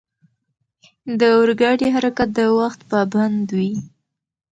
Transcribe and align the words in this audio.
د 1.19 1.21
اورګاډي 1.37 1.87
حرکت 1.95 2.29
د 2.37 2.39
وخت 2.59 2.79
پابند 2.91 3.47
وي. 3.57 3.73